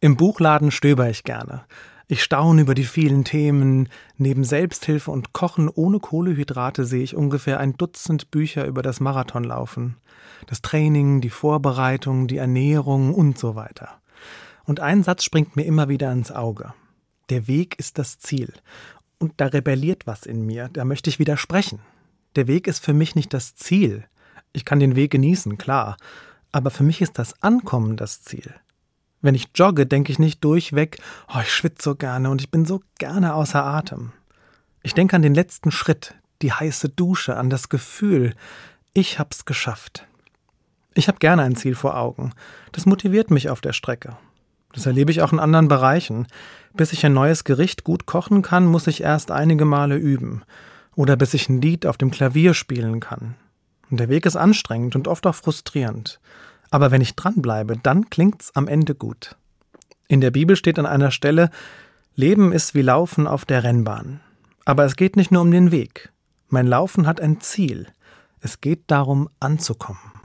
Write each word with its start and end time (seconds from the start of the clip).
Im 0.00 0.16
Buchladen 0.16 0.70
stöber 0.70 1.08
ich 1.08 1.24
gerne. 1.24 1.64
Ich 2.08 2.22
staune 2.22 2.62
über 2.62 2.74
die 2.74 2.84
vielen 2.84 3.24
Themen. 3.24 3.88
Neben 4.16 4.44
Selbsthilfe 4.44 5.10
und 5.10 5.32
Kochen 5.32 5.68
ohne 5.68 5.98
Kohlehydrate 5.98 6.84
sehe 6.84 7.02
ich 7.02 7.16
ungefähr 7.16 7.58
ein 7.58 7.76
Dutzend 7.76 8.30
Bücher 8.30 8.66
über 8.66 8.82
das 8.82 9.00
Marathonlaufen. 9.00 9.96
Das 10.46 10.60
Training, 10.60 11.20
die 11.20 11.30
Vorbereitung, 11.30 12.28
die 12.28 12.36
Ernährung 12.36 13.14
und 13.14 13.38
so 13.38 13.56
weiter. 13.56 14.00
Und 14.64 14.80
ein 14.80 15.02
Satz 15.02 15.24
springt 15.24 15.56
mir 15.56 15.64
immer 15.64 15.88
wieder 15.88 16.12
ins 16.12 16.30
Auge. 16.30 16.74
Der 17.30 17.48
Weg 17.48 17.78
ist 17.78 17.98
das 17.98 18.18
Ziel. 18.18 18.52
Und 19.18 19.32
da 19.38 19.46
rebelliert 19.46 20.06
was 20.06 20.26
in 20.26 20.44
mir, 20.44 20.68
da 20.72 20.84
möchte 20.84 21.08
ich 21.08 21.18
widersprechen. 21.18 21.80
Der 22.36 22.46
Weg 22.46 22.66
ist 22.66 22.84
für 22.84 22.92
mich 22.92 23.14
nicht 23.14 23.32
das 23.32 23.54
Ziel. 23.54 24.04
Ich 24.52 24.66
kann 24.66 24.78
den 24.78 24.94
Weg 24.94 25.10
genießen, 25.10 25.56
klar. 25.56 25.96
Aber 26.52 26.70
für 26.70 26.84
mich 26.84 27.00
ist 27.00 27.18
das 27.18 27.42
Ankommen 27.42 27.96
das 27.96 28.22
Ziel. 28.22 28.54
Wenn 29.22 29.34
ich 29.34 29.48
jogge, 29.54 29.86
denke 29.86 30.12
ich 30.12 30.18
nicht 30.18 30.44
durchweg, 30.44 30.98
oh, 31.28 31.40
ich 31.40 31.52
schwitze 31.52 31.82
so 31.82 31.94
gerne 31.94 32.30
und 32.30 32.40
ich 32.40 32.50
bin 32.50 32.64
so 32.64 32.82
gerne 32.98 33.34
außer 33.34 33.64
Atem. 33.64 34.12
Ich 34.82 34.94
denke 34.94 35.16
an 35.16 35.22
den 35.22 35.34
letzten 35.34 35.70
Schritt, 35.70 36.14
die 36.42 36.52
heiße 36.52 36.90
Dusche, 36.90 37.36
an 37.36 37.50
das 37.50 37.68
Gefühl, 37.68 38.34
ich 38.92 39.18
hab's 39.18 39.44
geschafft. 39.44 40.06
Ich 40.94 41.08
habe 41.08 41.18
gerne 41.18 41.42
ein 41.42 41.56
Ziel 41.56 41.74
vor 41.74 41.96
Augen. 41.96 42.32
Das 42.72 42.86
motiviert 42.86 43.30
mich 43.30 43.50
auf 43.50 43.60
der 43.60 43.72
Strecke. 43.72 44.16
Das 44.72 44.86
erlebe 44.86 45.10
ich 45.10 45.22
auch 45.22 45.32
in 45.32 45.40
anderen 45.40 45.68
Bereichen. 45.68 46.26
Bis 46.74 46.92
ich 46.92 47.04
ein 47.04 47.14
neues 47.14 47.44
Gericht 47.44 47.84
gut 47.84 48.06
kochen 48.06 48.42
kann, 48.42 48.66
muss 48.66 48.86
ich 48.86 49.02
erst 49.02 49.30
einige 49.30 49.64
Male 49.64 49.96
üben. 49.96 50.42
Oder 50.94 51.16
bis 51.16 51.34
ich 51.34 51.48
ein 51.48 51.60
Lied 51.60 51.84
auf 51.86 51.96
dem 51.96 52.10
Klavier 52.10 52.54
spielen 52.54 53.00
kann. 53.00 53.34
Und 53.90 54.00
der 54.00 54.08
Weg 54.08 54.26
ist 54.26 54.36
anstrengend 54.36 54.96
und 54.96 55.08
oft 55.08 55.26
auch 55.26 55.34
frustrierend. 55.34 56.20
Aber 56.70 56.90
wenn 56.90 57.00
ich 57.00 57.14
dranbleibe, 57.14 57.76
dann 57.82 58.10
klingt's 58.10 58.50
am 58.54 58.68
Ende 58.68 58.94
gut. 58.94 59.36
In 60.08 60.20
der 60.20 60.30
Bibel 60.30 60.56
steht 60.56 60.78
an 60.78 60.86
einer 60.86 61.10
Stelle, 61.10 61.50
Leben 62.14 62.52
ist 62.52 62.74
wie 62.74 62.82
Laufen 62.82 63.26
auf 63.26 63.44
der 63.44 63.64
Rennbahn. 63.64 64.20
Aber 64.64 64.84
es 64.84 64.96
geht 64.96 65.16
nicht 65.16 65.30
nur 65.30 65.42
um 65.42 65.50
den 65.50 65.70
Weg. 65.70 66.12
Mein 66.48 66.66
Laufen 66.66 67.06
hat 67.06 67.20
ein 67.20 67.40
Ziel. 67.40 67.86
Es 68.40 68.60
geht 68.60 68.84
darum, 68.86 69.28
anzukommen. 69.40 70.12